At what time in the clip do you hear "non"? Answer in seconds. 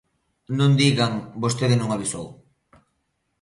0.57-0.71, 1.77-1.89